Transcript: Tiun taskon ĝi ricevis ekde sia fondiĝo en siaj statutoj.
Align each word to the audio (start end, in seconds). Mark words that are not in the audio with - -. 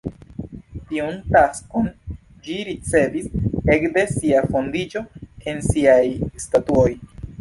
Tiun 0.91 1.17
taskon 1.35 1.89
ĝi 2.47 2.57
ricevis 2.69 3.29
ekde 3.75 4.07
sia 4.15 4.41
fondiĝo 4.55 5.05
en 5.53 5.63
siaj 5.69 5.99
statutoj. 6.47 6.89